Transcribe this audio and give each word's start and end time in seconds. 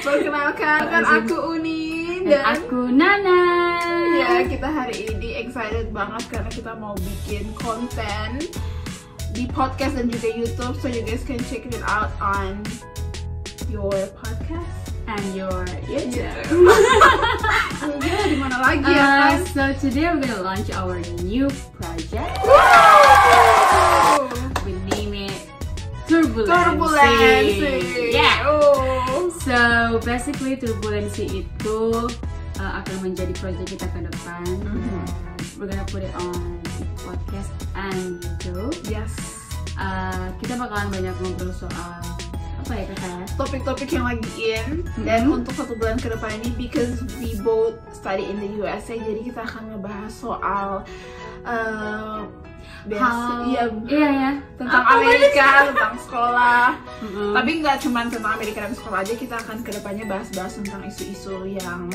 Perkenalkan 0.00 0.80
kan 0.90 1.04
aku 1.06 1.36
Uni 1.54 2.24
Dan 2.26 2.32
dan 2.32 2.42
aku 2.56 2.80
Nana. 2.90 3.42
ya 4.18 4.42
kita 4.48 4.66
hari 4.66 5.12
ini 5.12 5.38
excited 5.44 5.94
banget 5.94 6.24
karena 6.26 6.50
kita 6.50 6.72
mau 6.74 6.98
bikin 6.98 7.46
konten 7.54 8.42
di 9.30 9.46
podcast 9.46 9.94
dan 9.94 10.06
juga 10.06 10.28
YouTube 10.30 10.74
so 10.76 10.86
you 10.86 11.02
guys 11.02 11.22
can 11.22 11.38
check 11.46 11.64
it 11.64 11.78
out 11.86 12.10
on 12.18 12.60
your 13.70 13.92
podcast. 14.18 14.68
and 15.08 15.34
your 15.34 15.66
YouTube. 15.90 16.22
Ya 17.82 18.22
di 18.30 18.36
mana 18.38 18.62
lagi 18.62 18.86
ya 18.86 18.94
Uh, 18.94 19.18
kan? 19.34 19.38
so 19.50 19.62
today 19.82 20.06
we're 20.06 20.22
gonna 20.22 20.38
launch 20.38 20.70
our 20.70 21.02
new 21.26 21.50
project. 21.74 22.38
We 24.62 24.78
name 24.94 25.26
it 25.26 25.34
Turbulency. 26.06 26.46
Turbulensi. 26.46 27.74
Yeah. 28.14 28.46
Oh. 28.46 29.34
So 29.42 29.58
basically 30.06 30.54
turbulensi 30.58 31.42
itu 31.42 32.06
uh, 32.60 32.84
akan 32.84 32.96
menjadi 33.00 33.32
project 33.32 33.68
kita 33.72 33.86
ke 33.88 34.04
depan. 34.04 34.44
Mhm. 34.44 35.02
We're 35.56 35.68
gonna 35.68 35.88
put 35.88 36.04
it 36.04 36.12
on 36.16 36.60
podcast 37.00 37.48
and 37.72 38.20
YouTube. 38.20 38.76
Yes. 38.86 39.12
Uh, 39.80 40.28
kita 40.38 40.60
bakalan 40.60 40.92
banyak 40.92 41.14
ngobrol 41.24 41.52
soal 41.56 42.00
apa 42.60 42.72
ya 42.76 42.84
kakak? 42.92 43.24
Topik-topik 43.34 43.88
yang 43.90 44.04
lagi 44.04 44.28
in 44.60 44.84
dan 45.02 45.24
Mhm. 45.26 45.40
untuk 45.42 45.56
satu 45.56 45.72
bulan 45.74 45.96
ke 45.96 46.12
depan 46.12 46.36
ini 46.44 46.52
because 46.54 47.00
we 47.16 47.32
both 47.40 47.80
study 47.90 48.28
in 48.28 48.36
the 48.36 48.50
USA 48.60 48.94
jadi 48.94 49.24
kita 49.24 49.40
akan 49.42 49.74
ngebahas 49.74 50.12
soal 50.12 50.84
uh, 51.44 52.26
basic, 52.88 53.00
How- 53.02 53.44
ya, 53.44 53.64
iya 53.88 54.08
ya 54.08 54.32
tentang 54.56 54.82
Apa 54.84 54.92
Amerika, 54.96 55.46
tentang 55.68 55.96
sekolah. 56.00 56.64
Mm-mm. 57.04 57.32
Tapi 57.36 57.50
nggak 57.60 57.76
cuma 57.84 57.98
tentang 58.08 58.32
Amerika 58.36 58.58
dan 58.64 58.72
sekolah 58.72 58.98
aja, 59.04 59.12
kita 59.16 59.34
akan 59.36 59.56
ke 59.60 59.70
depannya 59.72 60.04
bahas-bahas 60.08 60.56
tentang 60.56 60.80
isu-isu 60.88 61.44
yang 61.48 61.92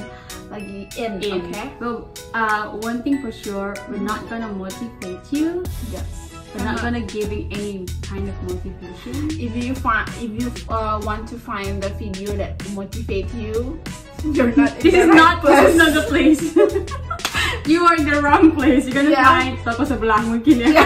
lagi 0.54 0.86
in, 0.98 1.18
in. 1.26 1.42
oke? 1.50 1.64
Well, 1.82 1.98
uh, 2.34 2.78
one 2.86 3.02
thing 3.02 3.18
for 3.22 3.34
sure, 3.34 3.74
we're 3.90 4.02
not 4.02 4.22
gonna 4.30 4.50
motivate 4.50 5.26
you. 5.34 5.66
Yes. 5.90 6.26
We're 6.56 6.64
not 6.64 6.80
gonna 6.80 7.04
giving 7.04 7.52
any 7.52 7.84
kind 8.00 8.32
of 8.32 8.36
motivation. 8.48 9.28
if 9.36 9.52
you 9.60 9.76
find 9.76 10.08
if 10.24 10.32
you 10.32 10.48
uh, 10.72 11.04
want 11.04 11.28
to 11.28 11.36
find 11.36 11.84
the 11.84 11.92
video 12.00 12.32
that 12.40 12.56
motivate 12.72 13.28
you, 13.36 13.76
you're 14.32 14.56
not 14.56 14.72
This 14.80 14.96
is 14.96 15.10
not 15.12 15.44
this 15.44 15.74
is 15.74 15.76
not 15.76 15.92
the 15.92 16.06
place. 16.08 16.42
you 17.68 17.86
are 17.86 17.96
in 17.96 18.06
the 18.06 18.22
wrong 18.22 18.52
place. 18.54 18.86
You're 18.86 18.96
gonna 18.96 19.12
Yeah. 19.14 19.26
find 19.26 19.58
toko 19.66 19.84
sebelah 19.84 20.22
mungkin 20.22 20.62
ya. 20.62 20.86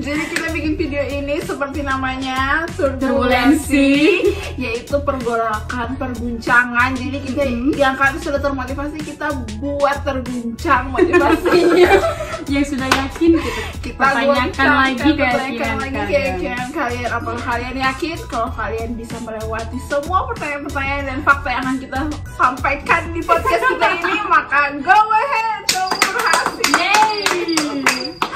Jadi 0.00 0.22
kita 0.26 0.48
bikin 0.50 0.74
video 0.74 1.02
ini 1.04 1.36
seperti 1.38 1.80
namanya 1.80 2.64
Turbulensi. 2.70 4.24
yaitu 4.56 4.96
pergolakan, 4.98 5.92
perguncangan. 5.94 6.92
Jadi 6.94 7.18
kita 7.22 7.42
Mhm. 7.44 7.76
yang 7.76 7.94
kan 7.94 8.16
sudah 8.16 8.36
termotivasi 8.38 8.96
kita 8.98 9.28
buat 9.58 10.00
terguncang 10.02 10.88
motivasinya. 10.88 11.92
Yang 12.50 12.74
sudah 12.74 12.88
yakin 12.90 13.30
kita, 13.36 13.62
kita 13.78 13.94
pertanyakan 13.94 14.50
goncangkan, 14.50 14.74
lagi 14.74 15.10
keyakinan 15.12 15.38
lagi 15.78 15.92
kalian. 15.92 16.08
keyakinan 16.08 16.68
kalian. 16.72 17.08
Apakah 17.12 17.42
kalian 17.46 17.76
yakin 17.78 18.16
kalau 18.26 18.50
kalian 18.50 18.90
bisa 18.92 19.16
melewati 19.20 19.78
semua 19.84 20.18
pertanyaan-pertanyaan 20.26 21.04
dan 21.06 21.18
fakta 21.22 21.48
yang 21.48 21.62
akan 21.62 21.76
kita 21.78 22.00
sampaikan 22.34 23.02
di 23.12 23.20
podcast 23.22 23.62
kita 23.62 23.88
ini? 23.94 24.16
Maka 24.34 24.60
go 24.80 24.98
ahead, 24.98 25.62
kamu 25.68 25.94
berhasil. 26.10 26.68
Yay! 26.74 28.29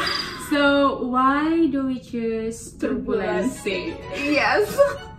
So 0.50 1.04
why 1.08 1.68
do 1.72 1.86
we 1.88 2.00
choose 2.00 2.76
turbulency? 2.76 3.96
Yes. 4.12 4.68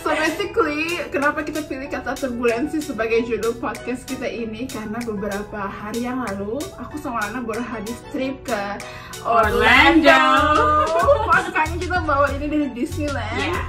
So 0.00 0.14
basically, 0.14 0.96
kenapa 1.10 1.42
kita 1.42 1.66
pilih 1.66 1.90
kata 1.90 2.14
turbulensi 2.14 2.78
sebagai 2.80 3.26
judul 3.26 3.58
podcast 3.58 4.06
kita 4.06 4.24
ini? 4.24 4.64
Karena 4.64 4.96
beberapa 5.02 5.66
hari 5.66 6.06
yang 6.06 6.22
lalu, 6.22 6.56
aku 6.78 6.96
sama 6.96 7.28
Lana 7.28 7.42
baru 7.42 7.60
habis 7.60 7.98
trip 8.14 8.40
ke 8.46 8.78
Orlando. 9.26 10.08
Orlando. 10.08 11.28
Makanya 11.34 11.76
kita 11.76 11.98
bawa 12.00 12.30
ini 12.32 12.46
dari 12.46 12.68
Disneyland. 12.72 13.42
Yeah. 13.42 13.60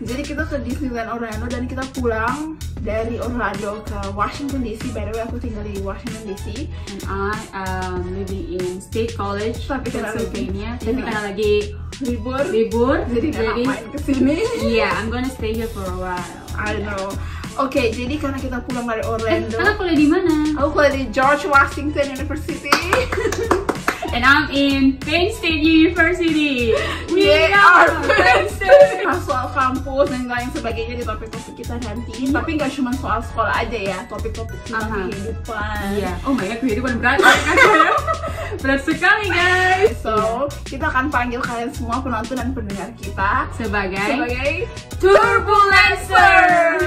Jadi 0.00 0.22
kita 0.24 0.42
ke 0.46 0.56
Disneyland 0.62 1.10
Orlando 1.10 1.46
dan 1.50 1.66
kita 1.66 1.82
pulang 1.96 2.60
dari 2.80 3.16
Orlando 3.16 3.84
ke 3.84 3.98
Washington 4.12 4.60
DC. 4.60 4.90
By 4.90 5.04
the 5.04 5.12
way, 5.12 5.22
aku 5.22 5.36
tinggal 5.36 5.62
di 5.62 5.78
Washington 5.80 6.22
DC. 6.26 6.66
And 6.88 7.00
I 7.06 7.36
am 7.52 8.02
living 8.12 8.56
in 8.56 8.80
State 8.80 9.14
College, 9.14 9.60
Tapi 9.64 9.88
Pennsylvania. 9.90 10.76
Tapi 10.76 10.96
Iya. 10.96 11.04
karena 11.04 11.20
lagi 11.28 11.52
Libur. 12.00 12.40
libur, 12.48 12.96
Jadi 13.12 13.28
jadi 13.28 13.62
ke 13.92 13.98
sini. 14.00 14.40
yeah, 14.64 14.96
I'm 14.96 15.12
gonna 15.12 15.28
stay 15.28 15.52
here 15.52 15.68
for 15.68 15.84
a 15.84 15.96
while. 16.00 16.24
I 16.56 16.72
don't 16.72 16.88
know. 16.88 17.12
Oke, 17.60 17.92
jadi 17.92 18.16
karena 18.16 18.40
kita 18.40 18.64
pulang 18.64 18.88
dari 18.88 19.04
Eh, 19.04 19.12
Orlando. 19.12 19.56
kakak 19.60 19.74
kuliah 19.76 19.98
di 19.98 20.06
mana? 20.08 20.34
Aku 20.56 20.72
kuliah 20.72 20.96
di 20.96 21.04
George 21.12 21.44
Washington 21.44 22.16
University. 22.16 22.72
And 24.10 24.26
I'm 24.26 24.50
in 24.50 24.98
Penn 24.98 25.30
State 25.30 25.62
University. 25.62 26.74
We 27.14 27.30
We 27.30 27.46
are 27.54 27.86
friends. 28.02 28.58
Bahas 29.06 29.22
soal 29.22 29.46
kampus 29.54 30.10
dan 30.10 30.26
lain 30.26 30.50
sebagainya 30.50 30.98
di 30.98 31.04
topik-topik 31.06 31.54
kita 31.62 31.78
nanti. 31.78 32.26
Tapi 32.26 32.58
nggak 32.58 32.74
cuma 32.74 32.90
soal 32.98 33.22
sekolah 33.22 33.54
aja 33.54 33.78
ya, 33.78 33.98
topik-topik 34.10 34.58
tentang 34.66 34.90
Aha. 34.90 35.06
kehidupan. 35.06 35.82
Iya. 35.94 36.12
Oh 36.26 36.34
my 36.34 36.42
god, 36.42 36.58
kehidupan 36.58 36.98
berat 36.98 37.22
kan? 37.22 37.54
Berat 38.62 38.82
sekali 38.82 39.30
guys. 39.30 39.94
So, 40.02 40.50
kita 40.66 40.90
akan 40.90 41.06
panggil 41.14 41.38
kalian 41.38 41.70
semua 41.70 42.02
penonton 42.02 42.34
dan 42.34 42.50
pendengar 42.50 42.90
kita 42.98 43.46
Sebagai, 43.54 44.10
sebagai 44.10 44.66
Turbulencers. 44.98 46.82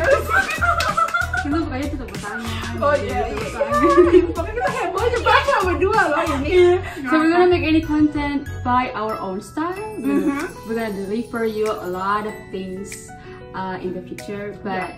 Itu 1.43 1.55
pokoknya 1.59 1.87
tutup 1.87 2.09
tangan. 2.19 2.73
Oh 2.83 2.95
iya, 2.99 3.31
iya. 3.31 3.47
Tangan. 3.47 3.83
Pokoknya 4.31 4.53
kita 4.59 4.71
heboh 4.75 5.01
aja 5.07 5.17
baca 6.09 6.33
berdua 6.35 6.35
loh 6.35 6.39
ini. 6.43 6.79
So 7.03 7.13
we're 7.13 7.31
gonna 7.31 7.47
make 7.47 7.63
any 7.63 7.79
content 7.79 8.41
by 8.61 8.91
our 8.91 9.15
own 9.17 9.39
style. 9.39 9.77
We're, 9.97 10.23
Mhm. 10.25 10.43
we're 10.65 10.75
gonna 10.75 10.95
deliver 10.95 11.43
you 11.43 11.67
a 11.69 11.87
lot 11.87 12.25
of 12.25 12.35
things 12.49 13.07
uh, 13.53 13.77
in 13.79 13.93
the 13.93 14.01
future, 14.01 14.57
but 14.63 14.91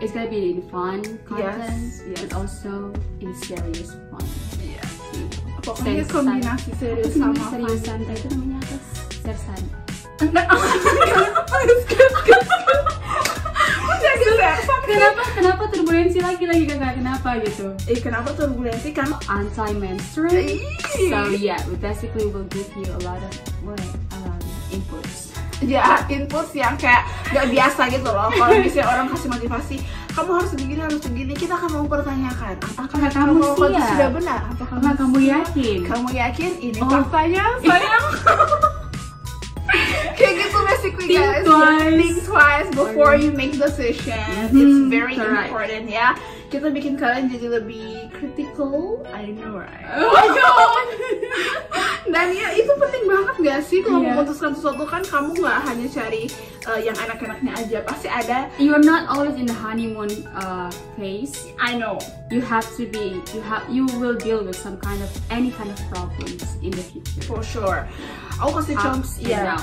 it's 0.00 0.12
gonna 0.12 0.28
be 0.28 0.52
in 0.52 0.60
fun 0.68 1.00
content, 1.24 2.02
yes. 2.04 2.20
but 2.20 2.30
also 2.34 2.92
in 3.22 3.30
serious 3.38 3.94
fun. 4.12 4.26
Iya. 4.60 4.82
Pokoknya 5.62 6.04
Seriusan. 6.04 6.12
kombinasi 6.12 6.70
serius 6.78 7.12
Sama 7.14 7.32
sama 7.34 7.66
serius 7.66 7.80
fun. 7.82 7.98
santai 7.98 8.14
itu 8.14 8.26
namanya 8.34 8.58
apa? 8.62 8.76
Sersan. 9.26 9.62
Sersan. 14.26 14.80
Kenapa 14.86 15.22
kenapa 15.30 15.62
turbulensi 15.68 16.18
lagi 16.18 16.44
lagi 16.44 16.64
kakak? 16.66 16.92
Kenapa 16.98 17.28
gitu? 17.42 17.66
Eh 17.86 17.98
kenapa 17.98 18.28
turbulensi 18.32 18.90
kan? 18.90 19.10
Anti 19.26 19.70
menstrual. 19.74 20.46
So 21.06 21.30
yeah, 21.32 21.58
we 21.66 21.78
basically 21.78 22.26
will 22.26 22.46
give 22.50 22.66
you 22.74 22.86
a 22.90 23.00
lot 23.02 23.18
of 23.18 23.32
what 23.62 23.78
um, 24.14 24.38
inputs. 24.70 25.30
Ya 25.64 26.04
input 26.12 26.52
yang 26.52 26.76
kayak 26.76 27.08
nggak 27.32 27.46
biasa 27.48 27.88
gitu 27.88 28.04
loh. 28.04 28.28
Kalau 28.28 28.60
misalnya 28.60 28.92
orang 28.92 29.06
kasih 29.08 29.28
motivasi, 29.32 29.76
kamu 30.12 30.30
harus 30.36 30.52
begini 30.52 30.80
harus 30.84 31.00
begini, 31.00 31.32
kita 31.32 31.56
akan 31.56 31.70
mempertanyakan 31.80 32.54
apakah 32.76 33.08
kamu 33.08 33.40
kamu 33.40 33.72
siap? 33.72 33.88
sudah 33.88 34.10
benar? 34.12 34.40
Apakah 34.52 34.76
Apakah 34.76 34.92
kamu 35.00 35.16
siap? 35.16 35.32
yakin? 35.32 35.78
Kamu 35.88 36.08
yakin 36.12 36.52
ini 36.60 36.80
Oh. 36.84 36.88
faktanya 36.92 37.44
sayang? 37.64 38.04
basically 40.86 41.08
Think 41.08 41.26
guys. 41.26 41.44
twice. 41.46 41.94
Think 41.98 42.16
twice 42.24 42.68
before 42.70 43.14
you 43.16 43.30
make 43.32 43.52
decision. 43.52 44.22
It's 44.46 44.54
Mhm, 44.54 44.90
very 44.90 45.16
correct. 45.16 45.50
important 45.50 45.84
ya. 45.90 46.14
Kita 46.46 46.70
bikin 46.70 46.94
kalian 46.94 47.26
jadi 47.26 47.58
lebih 47.58 48.06
critical. 48.14 49.02
I 49.10 49.34
know 49.34 49.58
right. 49.58 49.82
Oh 49.98 50.14
my 50.14 50.28
god. 50.30 50.86
Dan 52.14 52.30
ya 52.30 52.54
itu 52.54 52.70
penting 52.78 53.04
banget 53.10 53.34
gak 53.42 53.60
sih 53.66 53.82
kalau 53.82 53.98
Iya. 53.98 54.14
memutuskan 54.14 54.54
sesuatu 54.54 54.86
kan 54.86 55.02
kamu 55.02 55.42
nggak 55.42 55.58
hanya 55.66 55.86
cari 55.90 56.30
uh, 56.70 56.78
yang 56.78 56.94
enak-enaknya 56.94 57.50
aja 57.58 57.78
pasti 57.82 58.06
ada 58.06 58.46
You're 58.62 58.78
not 58.78 59.10
always 59.10 59.34
in 59.34 59.50
the 59.50 59.58
honeymoon 59.58 60.22
uh, 60.38 60.70
phase. 60.94 61.50
I 61.58 61.74
know 61.74 61.98
You 62.30 62.42
have 62.46 62.66
to 62.78 62.86
be. 62.86 63.18
You 63.34 63.42
have. 63.42 63.66
You 63.66 63.86
will 64.02 64.14
deal 64.14 64.42
with 64.42 64.54
some 64.58 64.78
kind 64.78 64.98
of 64.98 65.10
any 65.30 65.50
kind 65.50 65.70
of 65.70 65.78
problems 65.90 66.42
in 66.58 66.70
the 66.74 66.82
future. 66.82 67.22
for 67.26 67.38
sure. 67.42 67.86
Aku 68.38 68.50
kasih 68.62 68.74
contoh 68.78 69.06
and 69.22 69.30
ya. 69.30 69.54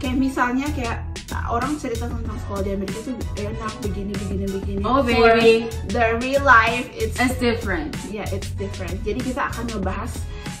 Kayak 0.00 0.16
misalnya 0.16 0.66
kayak 0.72 1.04
orang 1.46 1.76
cerita 1.76 2.08
tentang 2.08 2.34
sekolah 2.42 2.62
di 2.64 2.72
Amerika 2.72 2.98
tuh 3.04 3.14
enak 3.36 3.72
begini 3.84 4.12
begini 4.16 4.44
begini. 4.48 4.82
Oh, 4.82 5.04
For 5.04 5.36
baby. 5.36 5.68
the 5.92 6.18
real 6.18 6.42
life 6.42 6.88
it's 6.90 7.20
It's 7.20 7.36
different. 7.38 7.94
yeah 8.08 8.26
it's 8.32 8.50
different. 8.56 8.98
Jadi 9.04 9.20
kita 9.22 9.46
akan 9.46 9.68
ngebahas 9.70 10.10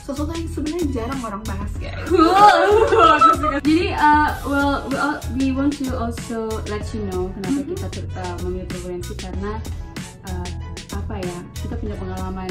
sesuatu 0.00 0.30
yang 0.34 0.50
sebenarnya 0.50 0.86
jarang 0.90 1.20
orang 1.22 1.42
bahas 1.46 1.72
guys. 1.78 1.94
Jadi, 3.62 3.94
uh, 3.94 4.28
well, 4.44 4.74
we, 4.90 4.96
all, 4.98 5.18
we 5.38 5.46
want 5.52 5.72
to 5.78 5.86
also 5.94 6.50
let 6.66 6.82
you 6.90 7.06
know 7.10 7.30
kenapa 7.38 7.60
kita 7.64 7.86
tur, 7.94 8.04
uh, 8.18 8.34
memilih 8.42 8.66
turbulensi 8.68 9.14
karena 9.14 9.58
uh, 10.26 10.48
apa 10.94 11.14
ya 11.22 11.38
kita 11.62 11.74
punya 11.78 11.94
pengalaman 11.96 12.50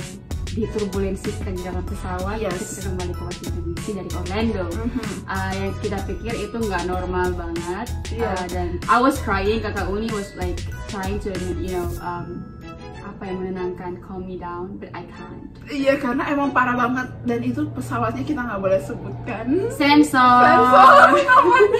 di 0.49 0.65
turbulensi 0.67 1.29
kita 1.29 1.51
di 1.51 1.61
dalam 1.61 1.83
pesawat 1.85 2.37
Yes. 2.39 2.79
kita 2.79 2.89
kembali 2.89 3.13
ke 3.13 3.21
Washington 3.21 3.63
DC 3.73 3.85
dari 3.93 4.11
Orlando 4.15 4.65
Uh, 5.29 5.51
yang 5.53 5.73
kita 5.79 5.97
pikir 6.09 6.33
itu 6.33 6.57
nggak 6.57 6.89
normal 6.89 7.29
banget 7.37 7.87
Iya. 8.09 8.33
Uh, 8.33 8.45
dan 8.49 8.67
I 8.89 8.97
was 8.97 9.21
crying 9.21 9.61
kakak 9.61 9.85
Uni 9.85 10.09
was 10.09 10.33
like 10.33 10.57
trying 10.89 11.21
to 11.21 11.29
you 11.61 11.77
know 11.77 11.85
um, 12.01 12.41
apa 13.09 13.23
yang 13.23 13.37
menenangkan 13.39 13.91
calm 13.99 14.21
me 14.23 14.35
down 14.35 14.77
but 14.77 14.89
I 14.91 15.03
can't 15.05 15.49
Iya 15.65 15.97
karena 15.97 16.23
emang 16.27 16.49
parah 16.49 16.73
banget 16.73 17.07
dan 17.23 17.39
itu 17.41 17.61
pesawatnya 17.69 18.23
kita 18.23 18.41
nggak 18.41 18.57
boleh 18.59 18.79
sebutkan. 18.79 19.45
sensor, 19.71 20.41
Sensor. 20.41 21.05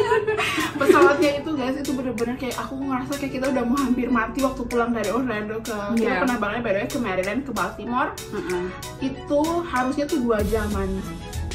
Pesawatnya 0.80 1.32
itu 1.38 1.50
guys 1.52 1.76
itu 1.76 1.92
bener-bener 1.92 2.36
kayak 2.36 2.58
aku 2.58 2.74
ngerasa 2.80 3.14
kayak 3.16 3.34
kita 3.34 3.46
udah 3.48 3.64
mau 3.64 3.78
hampir 3.78 4.08
mati 4.08 4.40
waktu 4.40 4.62
pulang 4.64 4.92
dari 4.92 5.10
Orlando 5.10 5.58
ke 5.60 5.76
kita 5.96 6.10
Iya. 6.10 6.22
penerbangannya 6.24 6.62
by 6.62 6.72
the 6.72 6.80
way 6.80 6.88
ke 6.88 7.00
Maryland 7.00 7.42
ke 7.44 7.52
Baltimore 7.52 8.10
Uh-uh. 8.30 8.66
itu 9.00 9.42
harusnya 9.66 10.06
tuh 10.06 10.20
dua 10.20 10.40
jaman 10.44 10.90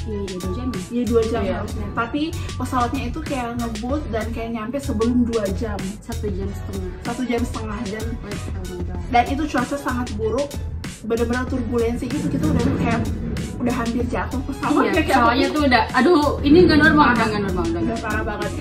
Iya, 0.04 0.20
iya, 0.20 0.36
dua 0.36 0.50
jam 0.52 0.63
ya? 0.84 0.92
Iya 0.92 1.02
dua 1.04 1.22
jam 1.24 1.42
Iya. 1.42 1.54
harusnya. 1.58 1.86
Tapi 1.92 2.22
pesawatnya 2.54 3.02
itu 3.08 3.18
kayak 3.20 3.48
ngebut 3.56 4.02
dan 4.08 4.26
kayak 4.30 4.50
nyampe 4.52 4.76
sebelum 4.76 5.24
dua 5.24 5.44
jam. 5.54 5.78
Satu 6.00 6.28
jam 6.28 6.48
setengah. 6.48 6.90
Satu 7.02 7.22
jam 7.24 7.40
setengah 7.40 7.78
dan 7.88 8.04
dan 9.08 9.24
itu 9.26 9.42
cuaca 9.46 9.76
sangat 9.76 10.08
buruk 10.14 10.50
bener-bener 11.04 11.44
turbulensi 11.44 12.08
gitu 12.08 12.32
kita 12.32 12.48
udah 12.48 12.64
kayak 12.80 13.00
udah 13.60 13.74
hampir 13.76 14.04
jatuh 14.08 14.40
pesawatnya. 14.44 14.88
Iya, 14.90 15.02
kayak 15.04 15.18
soalnya 15.20 15.46
tuh 15.52 15.62
udah, 15.64 15.82
aduh 15.92 16.20
ini 16.40 16.58
nggak 16.64 16.80
normal, 16.80 17.06
udah 17.12 17.26
nggak 17.28 17.42
normal, 17.44 17.64
udah 17.70 17.98
parah 18.00 18.24
banget 18.24 18.52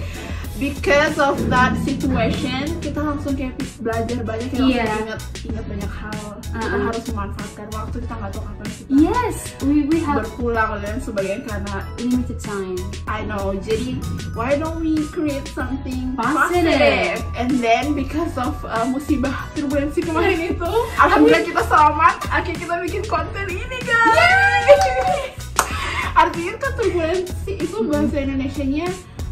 because 0.60 1.18
of 1.18 1.36
that 1.50 1.74
situation 1.82 2.70
kita 2.78 3.02
langsung 3.02 3.34
kayak 3.34 3.58
belajar 3.80 4.22
banyak 4.22 4.48
kita 4.48 4.62
Iya. 4.62 4.86
langsung 4.86 5.02
ingat 5.04 5.20
ingat 5.44 5.66
banyak 5.66 5.92
hal 5.92 6.18
kita 6.44 6.58
Uh-uh. 6.62 6.82
harus 6.86 7.04
memanfaatkan 7.10 7.68
waktu 7.72 7.96
kita 8.00 8.14
nggak 8.14 8.32
tahu 8.32 8.44
kapan 8.46 8.68
kita 8.70 8.82
Yes, 8.94 9.36
we 9.60 9.90
we 9.90 9.98
have 10.00 10.22
berpulang 10.22 10.78
dan 10.80 10.98
sebagainya 10.98 11.42
karena 11.44 11.76
limited 11.98 12.38
time. 12.38 12.78
I 13.10 13.26
know 13.26 13.58
jadi 13.58 13.98
why 14.32 14.54
don't 14.54 14.78
we 14.78 15.02
create 15.10 15.50
something 15.50 16.14
Positive. 16.14 17.18
and 17.34 17.50
then 17.58 17.94
because 17.94 18.38
of 18.38 18.54
uh, 18.62 18.86
musibah 18.86 19.34
turbulensi 19.52 20.00
kemarin 20.00 20.54
itu 20.54 20.72
alhamdulillah 20.96 21.42
kita 21.44 21.62
selamat 21.64 22.16
akhirnya 22.30 22.60
kita 22.60 22.76
bikin 22.80 23.04
konten 23.04 23.46
ini 23.48 23.78
guys 23.82 24.82
artinya 26.22 26.54
kan 26.58 26.72
turbulensi 26.76 27.52
itu 27.58 27.78
bahasa 27.84 28.16
Indonesianya 28.16 28.88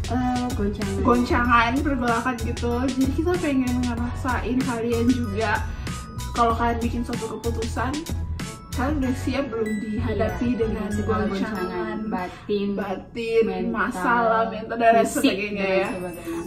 uh, 0.08 0.46
Goncangan. 0.52 1.02
goncangan 1.02 1.72
pergolakan 1.78 2.34
gitu. 2.40 2.72
Jadi 2.88 3.12
kita 3.14 3.32
pengen 3.38 3.74
ngerasain 3.82 4.58
kalian 4.58 5.06
juga. 5.06 5.52
Kalau 6.32 6.56
kalian 6.56 6.78
bikin 6.80 7.00
suatu 7.04 7.38
keputusan 7.38 7.92
kalian 8.72 9.04
udah 9.04 9.14
siap 9.20 9.52
belum 9.52 9.68
dihadapi 9.84 10.48
Iya, 10.48 10.56
dengan 10.56 10.88
segala 10.88 11.28
goncangan? 11.28 11.98
batin, 12.08 12.68
batin 12.72 13.44
mental, 13.44 13.68
masalah 13.68 14.48
mental 14.48 14.76
dan 14.80 14.96
lain 14.96 15.04
sebagainya 15.04 15.66
ya. 15.84 15.88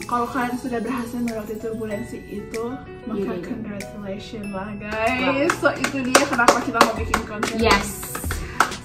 kalau 0.09 0.25
kalian 0.25 0.57
sudah 0.57 0.81
berhasil 0.81 1.21
melewati 1.21 1.53
turbulensi 1.61 2.17
itu 2.25 2.65
maka 3.05 3.21
Iya, 3.21 3.29
iya. 3.29 3.45
congratulations 3.45 4.49
lah 4.49 4.69
guys. 4.73 5.53
So 5.61 5.69
itu 5.77 5.97
dia 6.01 6.23
kenapa 6.25 6.57
kita 6.65 6.79
mau 6.81 6.93
bikin 6.97 7.19
konten 7.29 7.55
Yes. 7.61 8.04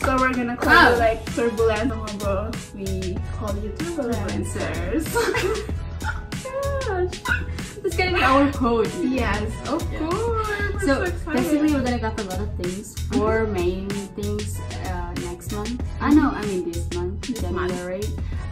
So 0.00 0.16
we're 0.16 0.32
gonna 0.32 0.56
call 0.56 0.72
Wow. 0.72 0.90
you 0.92 0.96
like 0.98 1.20
turbulent 1.34 1.90
bro 2.18 2.50
we 2.74 3.16
call 3.36 3.52
you 3.60 3.70
turbulencers 3.78 5.04
It's 7.80 7.96
gonna 7.96 8.12
be 8.12 8.22
our 8.22 8.52
code. 8.52 8.90
yes 9.02 9.48
of 9.68 9.80
Yeah. 9.92 10.04
course 10.04 10.84
So 10.84 11.00
we're 11.00 11.34
basically, 11.34 11.72
we're 11.72 11.84
gonna 11.84 12.00
cover 12.00 12.22
a 12.22 12.28
lot 12.32 12.40
of 12.40 12.48
things. 12.56 12.96
Four 13.12 13.44
main 13.46 13.88
things 14.16 14.56
uh, 14.88 15.12
next 15.28 15.52
month. 15.52 15.80
I 16.00 16.08
know, 16.12 16.32
I 16.32 16.40
mean 16.48 16.64
this 16.70 16.84
month, 16.96 17.20
This 17.28 17.40
month. 17.44 17.68
January. 17.72 18.00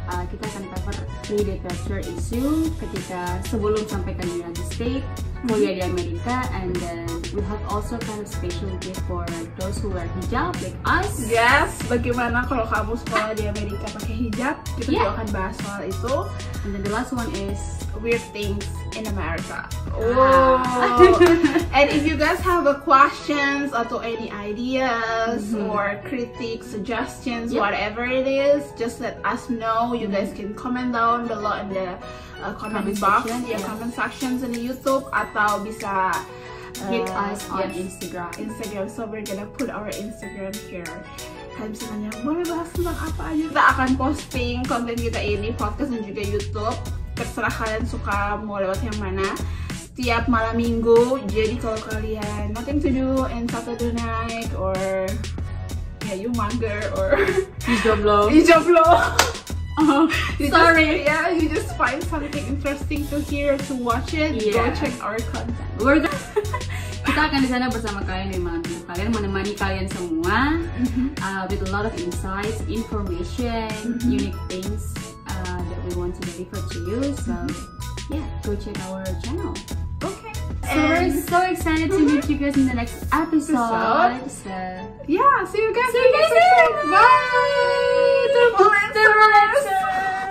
Uh, 0.08 0.24
kita 0.32 0.44
akan 0.48 0.64
cover 0.72 0.96
three 1.24 1.44
departure 1.44 2.00
issue 2.00 2.68
ketika 2.80 3.40
sebelum 3.48 3.80
sampai 3.88 4.12
ke 4.16 4.24
United 4.28 4.64
States, 4.68 5.04
kuliah 5.46 5.78
di 5.78 5.82
Amerika, 5.86 6.42
and 6.50 6.74
then 6.82 7.06
we 7.30 7.40
have 7.46 7.62
also 7.70 7.94
kind 8.02 8.18
of 8.18 8.26
special 8.26 8.66
gift 8.82 8.98
for 9.06 9.22
those 9.60 9.78
who 9.78 9.90
wear 9.94 10.08
hijab 10.18 10.56
like 10.58 10.74
us. 10.82 11.22
Yes, 11.30 11.78
bagaimana 11.86 12.42
kalau 12.50 12.66
kamu 12.66 12.98
sekolah 13.06 13.30
di 13.38 13.46
Amerika 13.46 13.86
pakai 13.94 14.14
hijab? 14.26 14.58
Kita 14.74 14.90
Yeah. 14.90 15.06
juga 15.06 15.10
akan 15.22 15.26
bahas 15.30 15.54
soal 15.62 15.82
itu. 15.86 16.14
And 16.66 16.70
then 16.74 16.82
the 16.82 16.90
last 16.90 17.14
one 17.14 17.30
is 17.38 17.77
Weird 17.98 18.22
things 18.30 18.62
in 18.94 19.06
America. 19.10 19.68
Oh. 19.92 20.62
and 21.74 21.90
if 21.90 22.06
you 22.06 22.16
guys 22.16 22.38
have 22.40 22.66
a 22.66 22.78
questions 22.78 23.74
atau 23.74 23.98
any 23.98 24.30
ideas 24.30 25.50
Mhm. 25.50 25.66
or 25.66 25.98
critiques, 26.06 26.70
suggestions, 26.70 27.50
Yeah. 27.50 27.60
whatever 27.66 28.06
it 28.06 28.30
is, 28.30 28.70
just 28.78 29.02
let 29.02 29.18
us 29.26 29.50
know. 29.50 29.98
You 29.98 30.06
guys 30.06 30.30
can 30.30 30.54
comment 30.54 30.94
down 30.94 31.26
below 31.26 31.58
in 31.58 31.74
the 31.74 31.98
uh, 32.38 32.54
comment, 32.54 32.86
Comment 32.86 33.00
box, 33.02 33.26
section, 33.26 33.40
ya 33.50 33.58
yeah. 33.58 33.66
comment 33.66 33.92
sections 33.92 34.46
in 34.46 34.54
YouTube 34.54 35.10
atau 35.10 35.58
bisa 35.66 36.14
hit 36.86 37.10
uh, 37.10 37.34
us 37.34 37.42
on 37.50 37.66
yes. 37.74 37.82
Instagram. 37.82 38.30
Instagram 38.38 38.86
so 38.86 39.02
we're 39.10 39.26
gonna 39.26 39.50
put 39.58 39.66
our 39.66 39.90
Instagram 39.98 40.54
here 40.70 40.86
kalian 41.58 41.74
bisa 41.74 41.84
nanya 41.90 42.10
boleh 42.22 42.46
bahas 42.46 42.70
tentang 42.70 42.94
apa 42.94 43.34
aja 43.34 43.44
kita 43.50 43.62
akan 43.74 43.90
posting 43.98 44.56
konten 44.62 44.94
kita 44.94 45.18
ini 45.18 45.50
podcast 45.58 45.90
dan 45.90 46.06
juga 46.06 46.22
YouTube 46.22 46.78
terserah 47.18 47.50
kalian 47.50 47.82
suka 47.82 48.38
mau 48.38 48.56
lewat 48.56 48.78
yang 48.80 48.94
mana 48.96 49.26
setiap 49.74 50.30
malam 50.30 50.54
minggu 50.54 51.18
jadi 51.26 51.58
kalau 51.58 51.74
kalian 51.82 52.54
nothing 52.54 52.78
to 52.78 52.86
do 52.88 53.26
in 53.34 53.50
Saturday 53.50 53.90
night 53.92 54.46
or 54.54 54.78
ya 56.06 56.14
you 56.14 56.30
mager 56.32 56.78
or 56.94 57.18
Hijab 57.66 58.00
lo. 58.00 58.26
you 58.32 58.40
jomblo 58.40 58.86
Oh, 59.78 60.10
You 60.42 60.50
sorry. 60.50 61.02
just, 61.02 61.06
yeah 61.06 61.26
you 61.30 61.46
just 61.46 61.70
find 61.78 62.02
something 62.02 62.42
interesting 62.50 63.06
to 63.14 63.22
hear 63.22 63.54
to 63.70 63.78
watch 63.78 64.10
it 64.10 64.34
go 64.50 64.58
Yeah. 64.58 64.74
check 64.74 64.90
our 64.98 65.18
content 65.30 65.54
We're 65.78 66.02
gonna- 66.02 66.18
kita 67.06 67.20
akan 67.30 67.38
di 67.40 67.48
sana 67.48 67.70
bersama 67.70 68.02
kalian 68.02 68.34
di 68.34 68.38
malam 68.42 68.58
minggu. 68.60 68.84
Kalian 68.84 69.08
menemani 69.14 69.54
kalian 69.54 69.86
semua 69.88 70.58
uh, 71.22 71.42
with 71.46 71.62
a 71.62 71.70
lot 71.70 71.86
of 71.86 71.94
insights, 71.94 72.58
information, 72.66 73.70
Mhm. 73.86 74.02
unique 74.06 74.40
things 74.50 74.92
uh, 75.38 75.62
that 75.68 75.80
we 75.86 75.94
want 75.94 76.14
to 76.16 76.22
deliver 76.30 76.60
to 76.68 76.78
you. 76.88 77.14
So 77.16 77.34
yeah, 78.10 78.26
go 78.42 78.56
check 78.56 78.78
our 78.86 79.04
channel. 79.22 79.54
okay 80.04 80.32
So 80.64 80.76
we're 80.76 81.20
so 81.22 81.38
excited 81.50 81.90
to 81.90 81.98
meet 81.98 82.28
you 82.28 82.36
guys 82.38 82.56
in 82.56 82.66
the 82.66 82.74
next 82.74 83.04
episode. 83.12 83.56
Episode. 83.56 84.30
So 84.30 84.50
Yeah, 85.06 85.44
see 85.50 85.62
you 85.62 85.72
guys. 85.74 85.90
See 85.92 85.98
you 85.98 86.12
guys 86.12 86.30
soon. 86.36 86.90
Bye. 86.90 88.28
Turbulencers. 88.34 89.66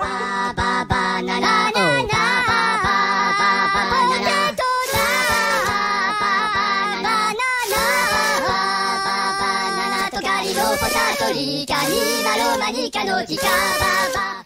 ba 0.02 0.54
ba 0.56 0.72
ba 0.90 1.02
na 1.28 1.36
na 1.42 1.56
na 1.76 1.86
na 2.12 2.24
ba 2.50 2.62
ba 2.86 3.00
ba 3.34 3.50
ba 3.74 4.00
na 4.10 4.18
na 4.22 4.36
potato 4.48 4.70
na 4.94 5.06
ba 5.30 5.82
ba 6.22 6.34
ba 6.54 6.66
na 7.04 7.18
na 7.40 7.50
na 7.72 7.74
na 7.74 7.84
ba 8.46 8.62
ba 14.16 14.37